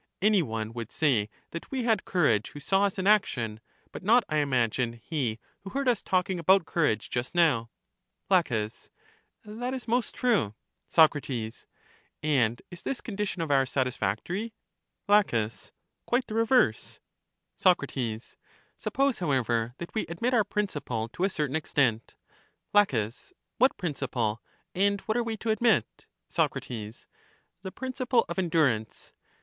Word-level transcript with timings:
Any 0.19 0.41
one 0.41 0.73
would 0.73 0.91
say 0.91 1.29
that 1.51 1.69
we 1.69 1.83
had 1.83 2.05
courage 2.05 2.49
who 2.49 2.59
saw 2.59 2.85
us 2.85 2.97
in 2.97 3.05
action, 3.05 3.59
but 3.91 4.01
not, 4.01 4.23
I 4.27 4.37
imagine, 4.37 4.93
he 4.93 5.37
who 5.59 5.69
heard 5.69 5.87
us 5.87 6.01
talking 6.01 6.39
about 6.39 6.65
coiu*age 6.65 7.07
just 7.11 7.35
now. 7.35 7.69
La, 8.27 8.41
That 8.41 9.75
is 9.75 9.87
most 9.87 10.15
true. 10.15 10.55
Soc, 10.89 11.15
And 12.23 12.61
is 12.71 12.81
this 12.81 12.99
condition 13.01 13.43
of 13.43 13.51
ours 13.51 13.69
satisfactory? 13.69 14.55
La, 15.07 15.21
Quite 15.21 16.25
the 16.25 16.33
reverse. 16.33 16.99
Soc, 17.55 17.83
Suppose, 18.79 19.19
however, 19.19 19.75
that 19.77 19.93
we 19.93 20.07
admit 20.07 20.33
our 20.33 20.43
princi 20.43 20.83
ple 20.83 21.09
to 21.09 21.25
a 21.25 21.29
certain 21.29 21.55
extent. 21.55 22.15
La, 22.73 22.85
What 23.59 23.77
principle? 23.77 24.41
And 24.73 24.99
what 25.01 25.15
are 25.15 25.23
we 25.23 25.37
to 25.37 25.51
admit? 25.51 26.07
Soc, 26.27 26.55
The 26.59 27.05
principle 27.75 28.25
of 28.27 28.39
endurance. 28.39 29.13